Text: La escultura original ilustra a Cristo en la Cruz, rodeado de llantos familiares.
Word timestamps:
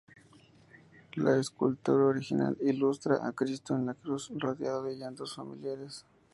La 1.13 1.37
escultura 1.37 2.05
original 2.05 2.57
ilustra 2.59 3.19
a 3.27 3.33
Cristo 3.33 3.75
en 3.75 3.85
la 3.85 3.93
Cruz, 3.93 4.31
rodeado 4.35 4.81
de 4.81 4.95
llantos 4.95 5.35
familiares. 5.35 6.07